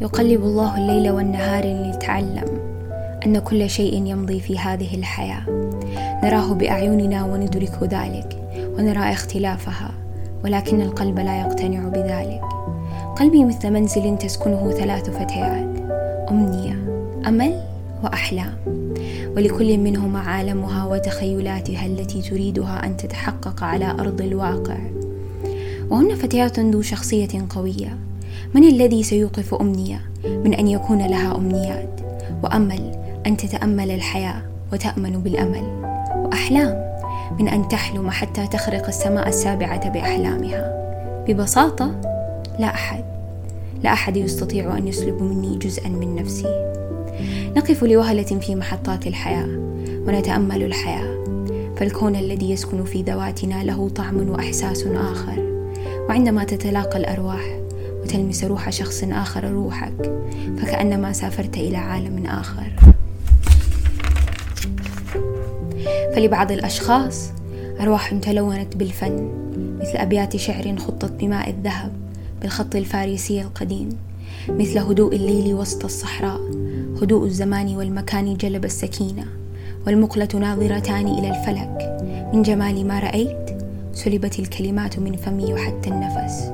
يقلب 0.00 0.42
الله 0.42 0.78
الليل 0.78 1.10
والنهار 1.10 1.64
لنتعلم 1.64 2.44
أن 3.26 3.38
كل 3.38 3.70
شيء 3.70 4.06
يمضي 4.06 4.40
في 4.40 4.58
هذه 4.58 4.94
الحياة. 4.94 5.42
نراه 6.24 6.54
بأعيننا 6.54 7.24
وندرك 7.24 7.82
ذلك 7.82 8.38
ونرى 8.78 9.12
اختلافها 9.12 9.90
ولكن 10.44 10.80
القلب 10.80 11.18
لا 11.18 11.40
يقتنع 11.40 11.88
بذلك. 11.88 12.42
قلبي 13.16 13.44
مثل 13.44 13.70
منزل 13.70 14.18
تسكنه 14.18 14.70
ثلاث 14.70 15.10
فتيات 15.10 15.78
أمنية 16.30 16.78
أمل 17.26 17.60
وأحلام. 18.04 18.54
ولكل 19.36 19.78
منهما 19.78 20.18
عالمها 20.18 20.84
وتخيلاتها 20.84 21.86
التي 21.86 22.22
تريدها 22.22 22.86
أن 22.86 22.96
تتحقق 22.96 23.64
على 23.64 23.90
أرض 23.90 24.20
الواقع. 24.20 24.78
وهن 25.90 26.14
فتيات 26.14 26.60
ذو 26.60 26.82
شخصية 26.82 27.46
قوية 27.50 27.98
من 28.54 28.64
الذي 28.64 29.02
سيوقف 29.02 29.54
أمنية؟ 29.54 30.00
من 30.24 30.54
أن 30.54 30.68
يكون 30.68 31.06
لها 31.06 31.36
أمنيات. 31.36 32.00
وأمل 32.42 32.92
أن 33.26 33.36
تتأمل 33.36 33.90
الحياة 33.90 34.42
وتأمن 34.72 35.12
بالأمل. 35.22 35.62
وأحلام 36.16 36.94
من 37.40 37.48
أن 37.48 37.68
تحلم 37.68 38.10
حتى 38.10 38.46
تخرق 38.46 38.86
السماء 38.86 39.28
السابعة 39.28 39.88
بأحلامها. 39.88 40.84
ببساطة 41.28 42.00
لا 42.58 42.66
أحد 42.66 43.04
لا 43.82 43.92
أحد 43.92 44.16
يستطيع 44.16 44.78
أن 44.78 44.88
يسلب 44.88 45.22
مني 45.22 45.58
جزءا 45.58 45.88
من 45.88 46.14
نفسي. 46.14 46.74
نقف 47.56 47.84
لوهلة 47.84 48.22
في 48.22 48.54
محطات 48.54 49.06
الحياة 49.06 49.48
ونتأمل 50.06 50.62
الحياة. 50.62 51.24
فالكون 51.76 52.16
الذي 52.16 52.50
يسكن 52.50 52.84
في 52.84 53.02
ذواتنا 53.02 53.64
له 53.64 53.88
طعم 53.88 54.30
وإحساس 54.30 54.86
آخر. 54.86 55.54
وعندما 56.08 56.44
تتلاقى 56.44 56.98
الأرواح 56.98 57.63
وتلمس 58.04 58.44
روح 58.44 58.70
شخص 58.70 59.04
آخر 59.04 59.44
روحك 59.50 60.12
فكأنما 60.58 61.12
سافرت 61.12 61.56
إلى 61.56 61.76
عالم 61.76 62.26
آخر. 62.26 62.72
فلبعض 66.14 66.52
الأشخاص 66.52 67.30
أرواح 67.80 68.14
تلونت 68.14 68.76
بالفن 68.76 69.30
مثل 69.80 69.96
أبيات 69.96 70.36
شعر 70.36 70.76
خطت 70.76 71.12
بماء 71.20 71.50
الذهب 71.50 71.92
بالخط 72.42 72.76
الفارسي 72.76 73.42
القديم 73.42 73.88
مثل 74.48 74.78
هدوء 74.78 75.16
الليل 75.16 75.54
وسط 75.54 75.84
الصحراء 75.84 76.40
هدوء 77.02 77.26
الزمان 77.26 77.76
والمكان 77.76 78.36
جلب 78.36 78.64
السكينة 78.64 79.26
والمقلة 79.86 80.28
ناظرتان 80.34 81.06
إلى 81.06 81.30
الفلك. 81.30 82.00
من 82.34 82.42
جمال 82.42 82.86
ما 82.86 83.00
رأيت 83.00 83.53
سلبت 83.94 84.38
الكلمات 84.38 84.98
من 84.98 85.16
فمي 85.16 85.54
وحتى 85.54 85.90
النفس. 85.90 86.52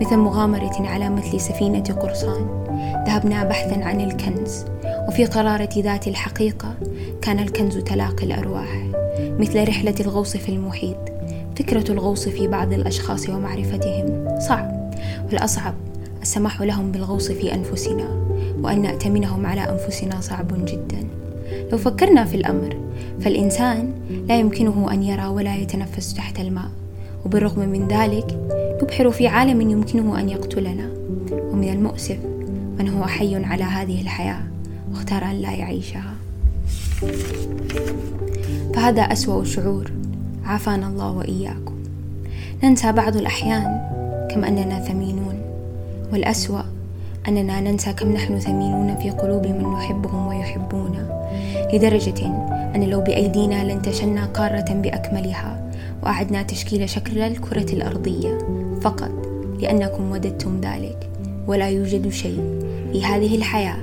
مثل 0.00 0.16
مغامرة 0.16 0.88
على 0.88 1.10
مثل 1.10 1.40
سفينة 1.40 1.82
قرصان. 1.82 2.64
ذهبنا 3.06 3.44
بحثا 3.44 3.84
عن 3.84 4.00
الكنز. 4.00 4.64
وفي 5.08 5.24
قرارة 5.24 5.68
ذات 5.78 6.08
الحقيقة 6.08 6.74
كان 7.22 7.38
الكنز 7.38 7.78
تلاقي 7.78 8.26
الأرواح. 8.26 8.86
مثل 9.18 9.68
رحلة 9.68 9.94
الغوص 10.00 10.36
في 10.36 10.48
المحيط. 10.48 10.96
فكرة 11.56 11.92
الغوص 11.92 12.28
في 12.28 12.48
بعض 12.48 12.72
الأشخاص 12.72 13.28
ومعرفتهم. 13.28 14.38
صعب. 14.38 14.94
والأصعب 15.26 15.74
السماح 16.22 16.62
لهم 16.62 16.92
بالغوص 16.92 17.30
في 17.30 17.54
أنفسنا. 17.54 18.08
وأن 18.62 18.82
نأتمنهم 18.82 19.46
على 19.46 19.60
أنفسنا 19.60 20.20
صعب 20.20 20.64
جدا. 20.64 21.08
لو 21.72 21.78
فكرنا 21.78 22.24
في 22.24 22.36
الأمر 22.36 22.89
فالإنسان 23.20 23.92
لا 24.28 24.38
يمكنه 24.38 24.92
أن 24.92 25.02
يرى 25.02 25.26
ولا 25.26 25.56
يتنفس 25.56 26.14
تحت 26.14 26.40
الماء 26.40 26.70
وبالرغم 27.24 27.68
من 27.68 27.88
ذلك 27.88 28.38
نبحر 28.82 29.10
في 29.10 29.26
عالم 29.28 29.60
يمكنه 29.60 30.20
أن 30.20 30.28
يقتلنا. 30.28 30.90
ومن 31.32 31.68
المؤسف 31.68 32.18
من 32.78 32.88
هو 32.88 33.06
حي 33.06 33.44
على 33.44 33.64
هذه 33.64 34.00
الحياة 34.00 34.42
واختار 34.92 35.24
أن 35.24 35.36
لا 35.36 35.52
يعيشها. 35.52 36.14
فهذا 38.74 39.02
أسوأ 39.02 39.42
الشعور 39.42 39.90
عافانا 40.44 40.88
الله 40.88 41.10
وإياكم. 41.10 41.74
ننسى 42.62 42.92
بعض 42.92 43.16
الأحيان 43.16 43.80
كم 44.30 44.44
أننا 44.44 44.80
ثمينون 44.80 45.34
والأسوأ 46.12 46.62
أننا 47.28 47.60
ننسى 47.60 47.92
كم 47.92 48.12
نحن 48.12 48.38
ثمينون 48.38 48.96
في 48.96 49.10
قلوب 49.10 49.46
من 49.46 49.72
نحبهم 49.72 50.26
ويحبونا 50.26 51.30
لدرجة 51.72 52.26
أن 52.74 52.84
لو 52.84 53.00
بأيدينا 53.00 53.64
لانتشلنا 53.64 54.24
قارة 54.24 54.72
بأكملها 54.72 55.70
وأعدنا 56.02 56.42
تشكيل 56.42 56.88
شكل 56.88 57.18
الكرة 57.18 57.72
الأرضية 57.72 58.38
فقط 58.80 59.10
لأنكم 59.60 60.10
وددتم 60.10 60.60
ذلك 60.60 61.08
ولا 61.46 61.68
يوجد 61.68 62.08
شيء 62.08 62.60
في 62.92 63.04
هذه 63.04 63.36
الحياة 63.36 63.76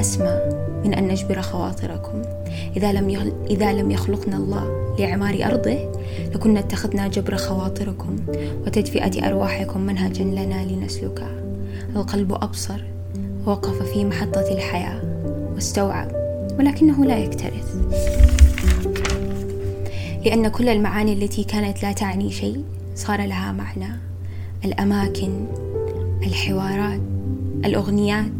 أسمى 0.00 0.38
من 0.84 0.94
أن 0.94 1.08
نجبر 1.08 1.40
خواطركم. 1.40 2.22
إذا 2.76 2.92
لم 2.92 3.32
إذا 3.50 3.72
لم 3.72 3.90
يخلقنا 3.90 4.36
الله 4.36 4.94
لإعمار 4.98 5.44
أرضه 5.44 5.78
لكنا 6.34 6.60
اتخذنا 6.60 7.08
جبر 7.08 7.36
خواطركم 7.36 8.16
وتدفئة 8.66 9.28
أرواحكم 9.28 9.80
منهجا 9.80 10.24
لنا 10.24 10.64
لنسلكه. 10.64 11.28
القلب 11.96 12.32
أبصر 12.32 12.80
ووقف 13.46 13.82
في 13.82 14.04
محطة 14.04 14.52
الحياة 14.52 15.00
واستوعب 15.54 16.12
ولكنه 16.58 17.04
لا 17.04 17.18
يكترث. 17.18 17.76
لأن 20.24 20.48
كل 20.48 20.68
المعاني 20.68 21.12
التي 21.12 21.44
كانت 21.44 21.82
لا 21.82 21.92
تعني 21.92 22.30
شيء 22.30 22.64
صار 22.94 23.26
لها 23.26 23.52
معنى. 23.52 23.92
الأماكن 24.64 25.46
الحوارات 26.22 27.00
الأغنيات 27.64 28.32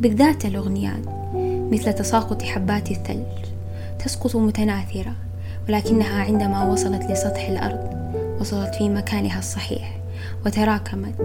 بالذات 0.00 0.44
الأغنيات 0.44 1.02
مثل 1.72 1.92
تساقط 1.92 2.42
حبات 2.42 2.90
الثلج. 2.90 3.38
تسقط 4.04 4.36
متناثرة 4.36 5.12
ولكنها 5.68 6.22
عندما 6.22 6.72
وصلت 6.72 7.10
لسطح 7.10 7.48
الأرض 7.48 7.98
وصلت 8.40 8.74
في 8.74 8.88
مكانها 8.88 9.38
الصحيح. 9.38 10.00
وتراكمت 10.46 11.20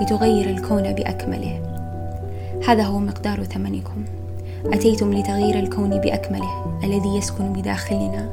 لتغير 0.00 0.50
الكون 0.50 0.92
بأكمله. 0.92 1.62
هذا 2.68 2.82
هو 2.82 2.98
مقدار 2.98 3.44
ثمنكم. 3.44 4.04
أتيتم 4.64 5.12
لتغيير 5.12 5.58
الكون 5.58 5.90
بأكمله 5.90 6.80
الذي 6.84 7.16
يسكن 7.16 7.52
بداخلنا. 7.52 8.28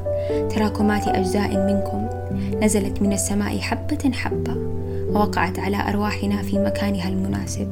تراكمات 0.56 1.08
أجزاء 1.08 1.50
منكم 1.50 2.08
نزلت 2.64 3.02
من 3.02 3.14
السماء 3.14 3.60
حبة 3.60 4.12
حبة 4.14 4.56
ووقعت 5.10 5.60
على 5.60 5.78
أرواحنا 5.90 6.42
في 6.42 6.60
مكانها 6.60 7.10
المناسب. 7.10 7.68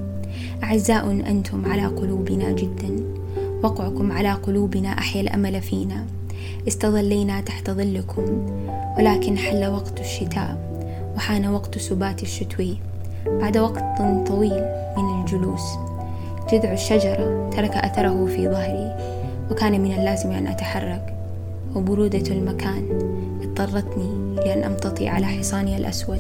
أعزاء 0.64 1.12
أنتم 1.12 1.72
على 1.72 1.86
قلوبنا 1.86 2.52
جدا. 2.52 3.04
وقعكم 3.64 4.12
على 4.12 4.32
قلوبنا 4.32 4.90
أحيا 4.90 5.22
الأمل 5.22 5.62
فينا. 5.62 6.06
استظلينا 6.68 7.42
تحت 7.42 7.70
ظلكم 7.70 8.46
ولكن 8.98 9.38
حل 9.38 9.66
وقت 9.66 10.00
الشتاء. 10.00 10.79
وحان 11.20 11.48
وقت 11.48 11.78
سبات 11.78 12.24
الشتوي. 12.24 12.78
بعد 13.28 13.58
وقت 13.58 13.84
طويل 14.28 14.66
من 14.98 15.22
الجلوس 15.22 15.62
جذع 16.52 16.74
الشجرة 16.74 17.50
ترك 17.50 17.72
أثره 17.72 18.26
في 18.26 18.50
ظهري 18.50 18.96
وكان 19.52 19.82
من 19.82 19.92
اللازم 19.92 20.32
أن 20.32 20.48
أتحرك. 20.48 21.16
وبرودة 21.76 22.32
المكان 22.32 22.84
اضطرتني 23.44 24.36
لأن 24.36 24.64
أمتطي 24.64 25.08
على 25.08 25.26
حصاني 25.26 25.78
الأسود. 25.78 26.20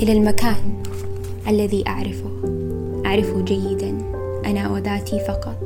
إلى 0.00 0.12
المكان 0.12 0.82
الذي 1.48 1.84
أعرفه. 1.86 2.30
أعرفه 3.06 3.42
جيدا 3.42 3.98
أنا 4.46 4.70
وذاتي 4.70 5.20
فقط 5.28 5.56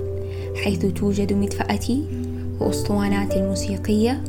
حيث 0.64 0.86
توجد 0.86 1.32
مدفأتي 1.32 2.04
وأسطواناتي 2.60 3.40
الموسيقية 3.40 4.24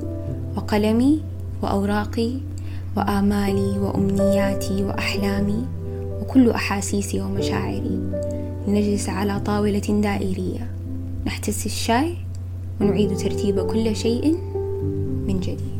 وقلمي 0.58 1.20
وأوراقي 1.62 2.31
وآمالي 2.97 3.79
وأمنياتي 3.79 4.84
وأحلامي 4.84 5.66
وكل 6.22 6.50
أحاسيسي 6.50 7.22
ومشاعري 7.22 8.00
لنجلس 8.67 9.09
على 9.09 9.40
طاولة 9.40 9.79
دائرية 9.79 10.72
نحتسي 11.26 11.66
الشاي 11.66 12.16
ونعيد 12.82 13.17
ترتيب 13.17 13.59
كل 13.59 13.96
شيء 13.96 14.38
من 15.28 15.40
جديد. 15.40 15.78